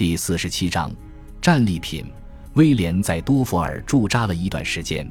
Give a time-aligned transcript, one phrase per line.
[0.00, 0.90] 第四十七章
[1.42, 2.06] 战利品。
[2.54, 5.06] 威廉在多佛尔驻扎了一段时间，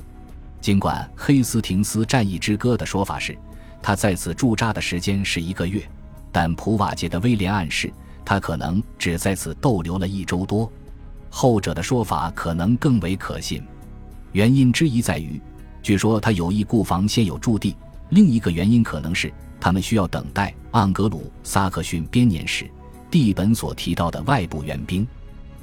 [0.59, 3.37] 尽管黑斯廷斯战役之歌的说法是
[3.83, 5.87] 他在此驻扎的时间是一个月，
[6.31, 7.93] 但普瓦捷的威廉暗示
[8.25, 10.67] 他可能只在此逗留了一周多。
[11.29, 13.61] 后者的说法可能更为可信。
[14.31, 15.39] 原因之一在于，
[15.83, 17.75] 据说他有意固防现有驻地；
[18.09, 19.31] 另一个原因可能是
[19.61, 22.67] 他们需要等待盎格鲁撒克逊编年史
[23.11, 25.07] 地本所提到的外部援兵。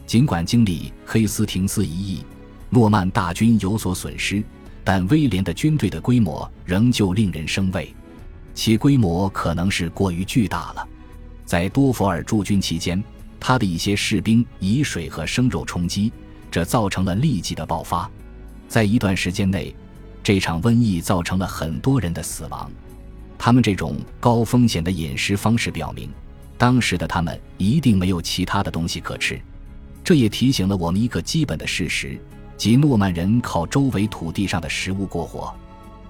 [0.06, 2.24] 尽管经历黑斯廷斯一役，
[2.70, 4.42] 诺曼大军有所损失，
[4.84, 7.94] 但威廉的军队的规模仍旧令人生畏。
[8.54, 10.88] 其规模可能是过于巨大了。
[11.44, 13.02] 在多佛尔驻军期间，
[13.38, 16.12] 他的一些士兵以水和生肉充饥，
[16.50, 18.10] 这造成了立即的爆发。
[18.68, 19.74] 在一段时间内，
[20.22, 22.70] 这场瘟疫造成了很多人的死亡。
[23.38, 26.10] 他们这种高风险的饮食方式表明，
[26.58, 29.40] 当时的他们一定没有其他的东西可吃。
[30.02, 32.18] 这也提醒了我们一个基本的事实，
[32.56, 35.52] 即诺曼人靠周围土地上的食物过活。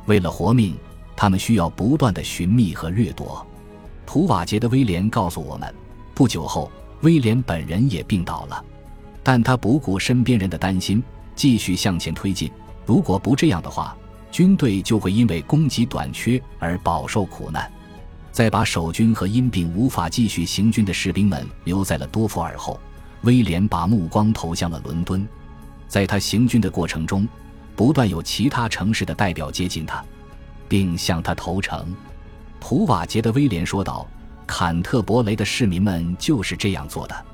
[0.04, 0.76] 为了活命，
[1.16, 3.44] 他们需要不断的寻觅和掠夺。
[4.04, 5.74] 普瓦捷的威廉告诉我们，
[6.14, 8.64] 不久后威廉本人也病倒了，
[9.22, 11.02] 但他不顾身边人的担心，
[11.34, 12.50] 继续向前推进。
[12.84, 13.96] 如果不这样的话，
[14.30, 17.68] 军队就会因为供给短缺而饱受苦难。
[18.36, 22.78] 在把守军和因病无法继续行军的士兵们留在了多佛尔后。
[23.22, 25.26] 威廉把目光投向了伦敦，
[25.88, 27.26] 在他行军的过程中，
[27.74, 30.04] 不断有其他城市的代表接近他，
[30.68, 31.90] 并向他投诚。
[32.60, 34.06] 普瓦捷的威廉说道
[34.46, 37.24] ：“坎特伯雷的市民们就是这样做的，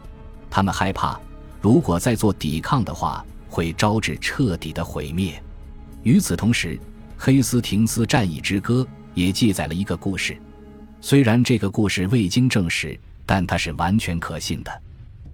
[0.49, 1.19] 他们害怕，
[1.61, 5.35] 如果再做抵抗的话，会招致彻底的毁灭。”
[6.05, 6.77] 与此同时，
[7.19, 10.39] 《黑斯廷斯战役之歌》也记载了一个故事，
[11.05, 14.83] 虽然这个故事未经证实，但它是完全可信的。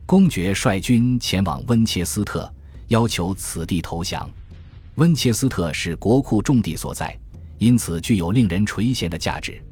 [0.06, 2.50] 公爵率军前往温切斯特，
[2.88, 4.28] 要求此地投降。
[4.94, 7.14] 温切斯特是国库重地所在，
[7.58, 9.62] 因此具有令人垂涎的价值。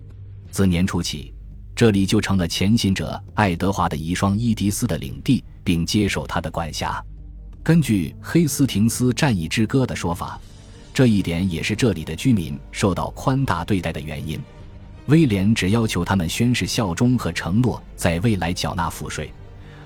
[0.51, 1.33] 自年初起，
[1.75, 7.03] 这里就成了前行者爱德华的遗孀伊迪丝的领地，并接受他的管辖。
[7.63, 10.39] 根据《黑斯廷斯战役之歌》的说法，
[10.93, 14.39] 这一点也是这里的居民受到宽大对待的原因。
[15.07, 19.33] 威廉只要求他们宣誓效忠和承诺在未来缴纳赋税。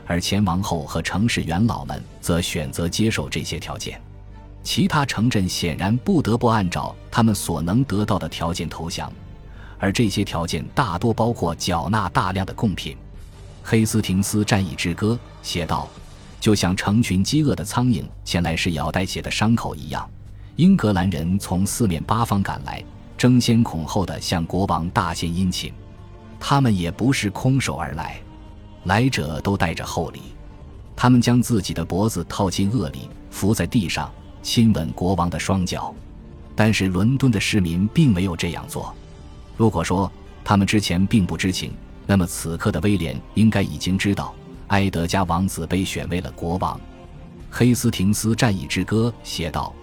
[0.06, 4.00] 而前王后和城市元老们则选择接受这些条件，
[4.62, 9.12] 其他城镇显然不得不按照他们所能得到的条件投降，
[9.78, 12.96] 而这些条件大多包括缴纳大量的贡品。
[13.62, 15.88] 黑斯廷斯战役之歌写道
[16.40, 20.08] ：“就像成群饥饿的苍蝇前来是咬带血的伤口一样，
[20.56, 22.82] 英格兰人从四面八方赶来，
[23.20, 25.70] 争先恐后的向国王大献殷勤。
[26.38, 28.18] 他们也不是空手而来。”
[28.84, 30.20] 来者都带着厚礼，
[30.96, 34.10] 他们将自己的脖子套进恶里，伏在地上
[34.42, 35.94] 亲吻国王的双脚。
[36.56, 38.94] 但是伦敦的市民并没有这样做。
[39.54, 40.10] 如果说
[40.42, 41.74] 他们之前并不知情，
[42.06, 44.34] 那么此刻的威廉应该已经知道，
[44.68, 46.80] 埃德加王子被选为了国王。
[47.50, 49.74] 黑斯廷斯战役之歌写道：“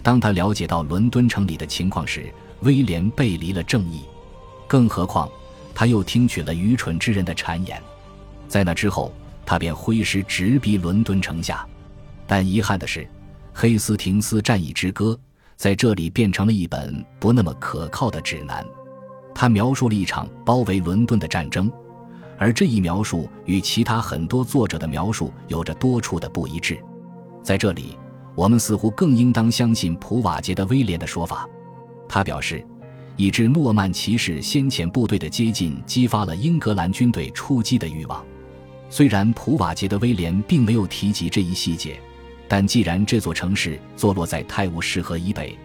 [0.00, 2.32] 当他了解到伦敦城里的情况时，
[2.64, 4.02] 威廉背离了正义。
[4.66, 5.30] 更何况，
[5.74, 7.80] 他又听取了愚蠢之人的谗言。”
[8.48, 9.12] 在那之后，
[9.46, 11.66] 他便挥师直逼伦敦城下，
[12.26, 13.00] 但遗憾的是，
[13.52, 15.12] 《黑斯廷斯战役之歌》
[15.56, 18.64] 在这里变成了一本不那么可靠的指南。
[19.34, 21.70] 他描述了一场包围伦敦的战争，
[22.38, 26.78] 而这一描述与其他很多作者的描述有着多处的不一致。
[27.42, 27.98] 在这里，
[28.34, 31.48] 我们似乎更应当相信普瓦捷的威廉的说法。
[32.14, 32.64] 他表示，
[33.16, 38.24] 以致诺曼骑士先遣部队的接近，激发了英格兰军队出击的欲望。
[38.88, 41.98] 虽然普瓦捷的威廉并没有提及这一细节，
[42.46, 45.58] 但既然这座城市坐落在泰晤士河以北，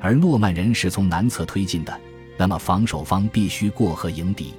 [0.00, 2.00] 而诺曼人是从南侧推进的，
[2.36, 4.52] 那么防守方必须过河迎敌。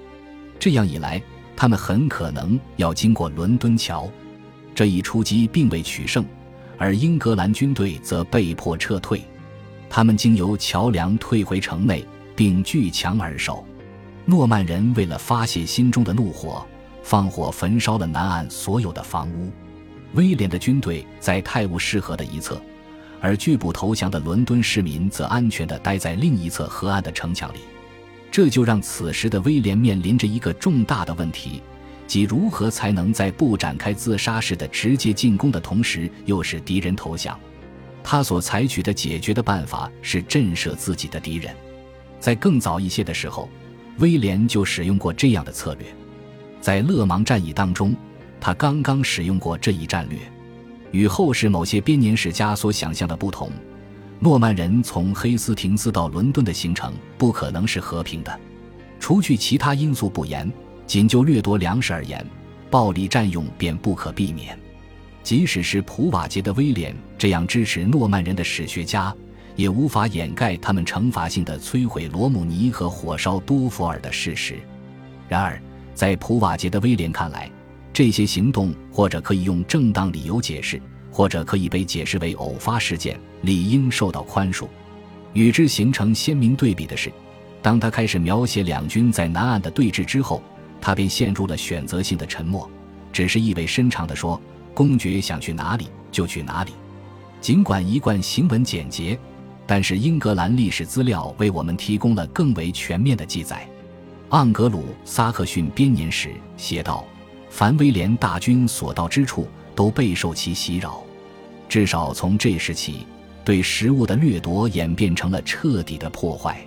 [0.58, 1.22] 这样一来，
[1.54, 4.10] 他们很可能要经过伦敦桥。
[4.74, 6.26] 这一出击并未取胜，
[6.78, 9.22] 而英格兰军队则被迫撤退。
[9.90, 12.06] 他们经由桥梁退回城内，
[12.36, 13.66] 并据墙而守。
[14.26, 16.66] 诺曼人为了发泄心中的怒火。
[17.04, 19.52] 放火焚烧了南岸所有的房屋，
[20.16, 22.60] 威廉的军队在泰晤士河的一侧，
[23.22, 27.60] 而拒不投降的伦敦市民则安全地待在另一侧河岸的城墙里。
[28.32, 31.62] 这就让此时的威廉面临着一个重大的问题，
[32.08, 37.40] 即如何才能在不展开自杀式的直接进攻的同时，又使敌人投降。
[38.08, 41.52] 他所采取的解决的办法是震慑自己的敌人。
[42.20, 43.50] 在更早一些的时候，
[43.98, 45.88] 威廉就使用过这样的策略。
[46.62, 47.96] 在勒芒战役当中，
[48.40, 50.20] 他刚刚使用过这一战略。
[50.92, 53.50] 与后世某些编年史家所想象的不同，
[54.20, 58.40] 诺曼人从黑斯廷斯到伦敦的行程不可能是和平的。
[59.00, 60.50] 除去其他因素不言，
[60.86, 62.24] 仅就掠夺粮食而言，
[62.70, 64.58] 暴力占用便不可避免。
[65.26, 69.12] 即使是普瓦捷的威廉这样支持诺曼人的史学家，
[69.56, 74.60] 也无法掩盖他们惩罚性的摧毁罗姆尼和火烧多佛尔的事实。
[75.28, 75.60] 然而，
[75.96, 77.50] 在普瓦捷的威廉看来，
[77.92, 80.80] 这些行动或者可以用正当理由解释，
[81.12, 84.68] 或者可以被解释为偶发事件，理应受到宽恕。
[85.34, 87.12] 与之形成鲜明对比的是，
[87.64, 90.44] 当他开始描写两军在南岸的对峙之后，
[90.80, 92.70] 他便陷入了选择性的沉默，
[93.12, 94.40] 只是意味深长地说
[94.76, 96.74] ：“公爵想去哪里就去哪里。”
[97.42, 99.18] 尽管一贯行文简洁，
[99.66, 103.68] 但是英格兰历史资料为我们提供了更为全面的记载。
[104.30, 107.04] 盎格鲁撒克逊编年史写道。
[107.48, 111.02] 凡威廉大军所到之处，都备受其袭扰。
[111.70, 113.08] 至少从这时起，
[113.46, 116.60] 对食物的掠夺演变成了彻底的破坏。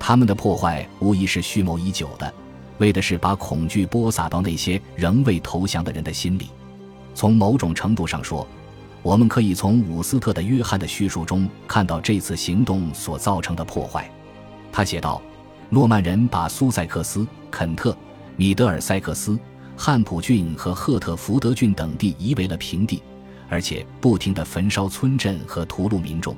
[0.00, 2.34] 他们的破坏无疑是蓄谋已久的，
[2.78, 6.48] 为的是把恐惧播撒到那些仍未投降的人的心里。
[7.16, 8.46] 从某种程度上说，
[9.02, 14.08] 我们可以从伍斯特的约翰的叙述中看到这次行动所造成的破坏。
[14.70, 15.22] 他写道
[15.70, 17.96] ：“诺曼人把苏塞克斯、肯特、
[18.36, 19.38] 米德尔塞克斯。”
[19.78, 23.02] 汉普郡和赫特福德郡等地夷为了平地，
[23.48, 26.36] 而且不停地焚烧村镇和屠戮民众。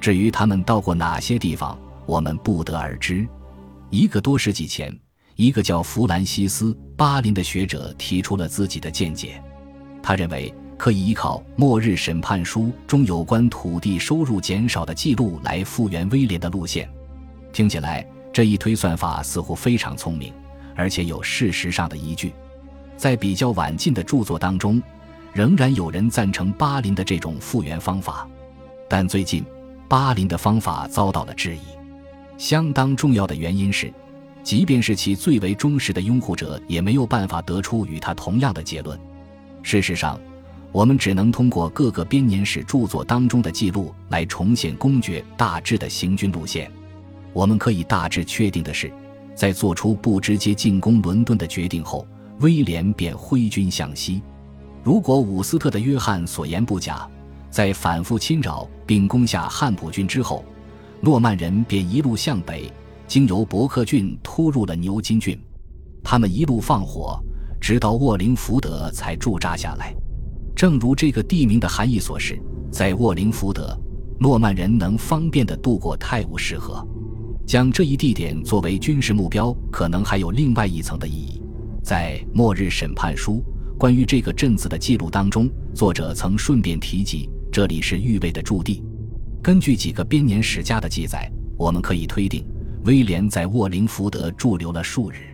[0.00, 1.76] 至于他们到过哪些地方，
[2.06, 3.26] 我们不得而知。
[3.90, 4.96] 一个多世纪前，
[5.36, 9.42] 一个叫弗兰西斯·巴林的学者提出了自己的见解。
[10.04, 16.86] 他认为可以依靠《末日审判书》中有关土地收入减少的记录来复原威廉的路线。
[17.54, 20.30] 听起来，这一推算法似乎非常聪明，
[20.76, 22.34] 而且有事实上的依据。
[22.98, 24.82] 在比较晚近的著作当中，
[25.32, 28.28] 仍然有人赞成巴林的这种复原方法，
[28.86, 29.42] 但最近
[29.88, 31.60] 巴林的方法遭到了质疑。
[32.36, 33.90] 相当重要的原因是，
[34.42, 39.00] 即便是其最为忠实的拥护者，也没有办法得出与他同样的结论。
[39.64, 40.20] 事实上，
[40.70, 46.70] 我们只能通过各个编年史著作当中的记录来重现公爵大致的行军路线。
[47.32, 48.92] 我们可以大致确定的是，
[49.34, 52.06] 在做出不直接进攻伦敦的决定后。
[52.40, 54.20] 威廉便挥军向西。
[54.82, 57.08] 如果伍斯特的约翰所言不假，
[57.48, 60.44] 在反复侵扰并攻下汉普郡之后，
[61.00, 62.70] 诺曼人便一路向北，
[63.06, 65.40] 经由伯克郡突入了牛津郡。
[66.02, 67.18] 他们一路放火，
[67.64, 69.96] 直到沃林福德才驻扎下来。
[70.54, 72.38] 正如这个地名的含义所示，
[72.70, 73.74] 在沃林福德，
[74.20, 76.86] 诺曼人能方便地渡过泰晤士河。
[77.46, 81.40] 将这一地点作为军事目标，可能还有另外一层的意义。
[81.82, 83.42] 在《末日审判书》
[83.78, 88.84] 关于这个镇子的记录当中，作者曾顺便提及这里是预备的驻地。
[89.42, 92.46] 根据几个编年史家的记载，我们可以推定
[92.84, 95.33] 威廉在沃林福德驻留了数日。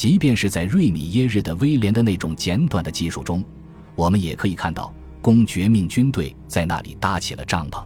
[0.00, 3.44] 即便是在瑞米耶日的威廉的那种简短的记述中，
[3.94, 7.84] 我们也可以看到公绝命军队在那里搭起了帐篷。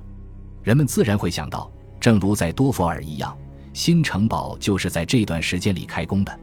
[0.63, 1.69] 人们自然会想到，
[1.99, 3.37] 正如在多佛尔一样，
[3.73, 6.39] 新城堡就是在这段时间里开工的。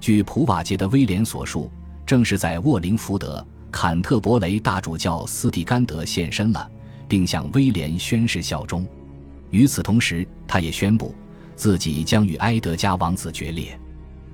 [0.00, 1.70] 据普瓦捷的威廉所述，
[2.04, 6.70] 正是在沃灵福德，坎特伯雷大主教斯蒂甘德现身了，
[7.08, 8.86] 并向威廉宣誓效忠。
[9.48, 11.14] 与此同时，他也宣布
[11.54, 13.80] 自己将与埃德加王子决裂。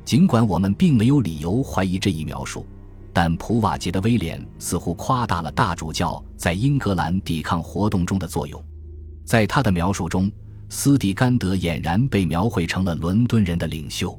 [0.05, 2.67] 尽管我们并没有理由怀疑这一描述，
[3.13, 8.63] 但普瓦捷的威廉似乎夸大了大主教在英格兰抵抗活动中的作用。
[9.25, 10.31] 在他的描述中，
[10.69, 14.19] 斯蒂甘德俨然被描绘成了伦敦人的领袖。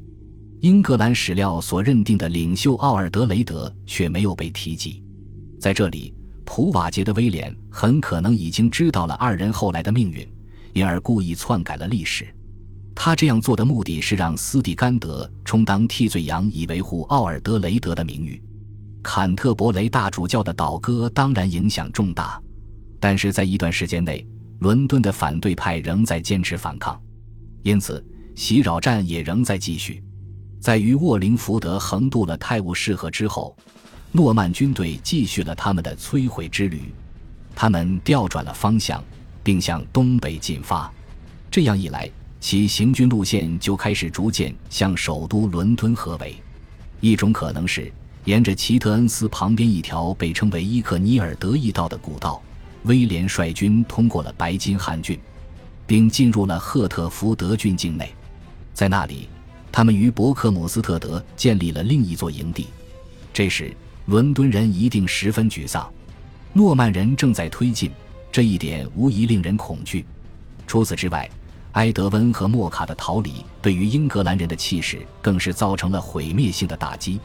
[0.62, 5.04] 英格兰史料所认定的领袖奥尔德雷德却没有被提及，
[5.60, 6.14] 在这里，
[6.46, 10.26] 普瓦捷的威廉很可能已经知道了二人后来的命运，
[10.72, 12.34] 因而故意篡改了历史。
[12.96, 18.42] 他这样做的目的是让斯蒂甘德充当替罪羊，以维护奥尔德雷德的名誉。
[19.02, 22.42] 坎特伯雷大主教的倒戈当然影响重大，
[23.00, 24.26] 但是在一段时间内，
[24.60, 27.02] 伦敦的反对派仍在坚持反抗，
[27.64, 28.02] 因此
[28.36, 30.02] 袭扰战也仍在继续。
[30.62, 33.58] 在与沃灵福德横渡了泰晤士河之后，
[34.14, 36.84] 诺曼军队继续了他们的摧毁之旅。
[37.54, 39.04] 他们调转了方向，
[39.44, 40.90] 并向东北进发。
[41.52, 42.10] 这样一来，
[42.44, 46.36] 其行军路线就开始逐渐向首都伦敦合围。
[47.00, 47.90] 一种可能是
[48.26, 52.44] 沿着齐特恩斯旁边一条被称为伊克尼尔德义道的古道，
[52.84, 55.18] 威廉率军通过了白金汉郡，
[55.88, 58.14] 并进入了赫特福德郡境内，
[58.74, 59.30] 在那里。
[59.72, 62.68] 他们于伯克姆斯特德建立了另一座营地。
[63.32, 63.74] 这时，
[64.08, 65.90] 伦敦人一定十分沮丧。
[66.52, 67.90] 诺曼人正在推进，
[68.34, 70.06] 这一点无疑令人恐惧。
[70.68, 71.30] 除此之外，
[71.74, 77.20] 埃德温和莫卡的逃离对于英格兰人的气势更是造成了毁灭性的打击。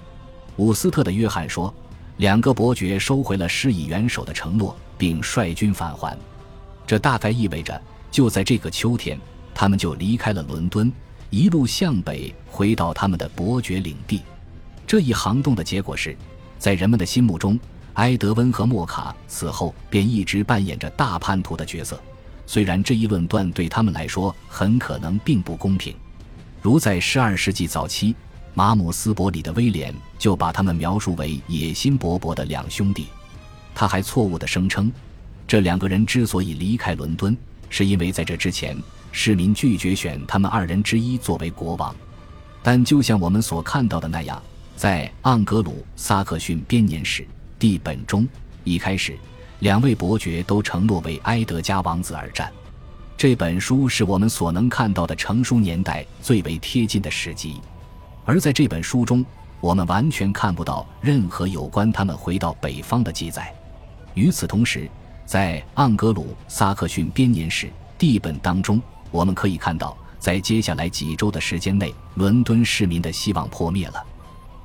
[0.57, 1.73] 伍斯特的约翰说
[2.17, 6.17] ：“两个伯爵收回了施以援手的承诺，并率军返还。
[6.87, 9.21] 这大概意味着，就在这个秋天，
[9.55, 10.91] 他们就离开了伦敦，
[11.29, 14.23] 一路向北回到他们的伯爵领地。
[14.87, 16.17] 这一行动的结果是，
[16.59, 17.61] 在人们的心目中，
[17.95, 22.01] 埃德温和莫卡此后便一直扮演着大叛徒的角色。”
[22.49, 25.95] 虽然这一论断对他们来说很可能并不公平，
[26.63, 28.17] 如在十二世纪早期，
[28.55, 33.09] 马姆斯伯里的威廉就把他们描述为野心勃勃的两兄弟。
[33.75, 34.91] 他还错误地声称，
[35.47, 37.37] 这两个人之所以离开伦敦，
[37.69, 38.75] 是因为在这之前
[39.13, 41.95] 市民拒绝选他们二人之一作为国王。
[42.63, 44.43] 但就像我们所看到的那样，
[44.75, 47.23] 在《盎格鲁撒克逊编年史》
[47.59, 48.27] 地本中，
[48.65, 49.19] 一开始。
[49.61, 52.53] 两位伯爵都承诺为埃德加王子而战。
[53.17, 57.61] 这本书是我们所能看到的成书年代最为贴近的史籍，
[58.25, 59.25] 而在这本书中，
[59.61, 63.53] 我们完全看不到任何有关他们回到北方的记载。
[64.15, 64.89] 与此同时，
[65.27, 67.67] 在《盎格鲁撒克逊编年史》
[67.99, 74.01] 地本当中，我们可以看到，在接下来几周的时间内，伦敦市民的希望破灭了。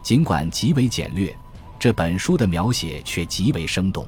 [0.04, 1.36] 尽管极为简略，
[1.80, 4.06] 这本书的描写却极为生动。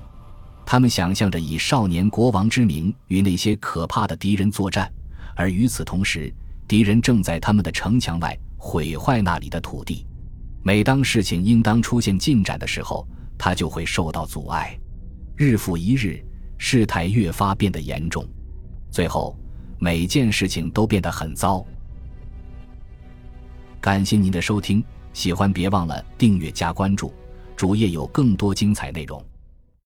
[0.65, 4.91] 他们想象着以少年国王之名与那些可怕的敌人作战，
[5.35, 6.33] 而与此同时，
[6.67, 10.05] 敌人正在他们的城墙外毁坏那里的土地。
[10.63, 13.07] 每当事情应当出现进展的时候，
[13.37, 14.75] 他就会受到阻碍。
[15.35, 16.19] 日复一日，
[16.57, 18.27] 事态越发变得严重，
[18.89, 19.37] 最后
[19.77, 21.63] 每件事情都变得很糟。
[23.79, 27.13] 感谢您的收听，喜欢别忘了订阅加关注，
[27.55, 29.23] 主页有更多精彩内容。